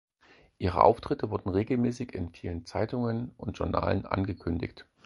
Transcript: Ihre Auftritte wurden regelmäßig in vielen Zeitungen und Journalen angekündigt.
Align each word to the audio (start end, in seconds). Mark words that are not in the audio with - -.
Ihre 0.57 0.83
Auftritte 0.83 1.29
wurden 1.29 1.49
regelmäßig 1.49 2.15
in 2.15 2.31
vielen 2.31 2.65
Zeitungen 2.65 3.35
und 3.37 3.59
Journalen 3.59 4.07
angekündigt. 4.07 4.87